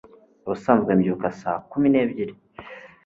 ubusanzwe 0.45 0.91
mbyuka 0.97 1.27
saa 1.41 1.59
kumi 1.71 1.87
n'ebyiri 1.89 2.33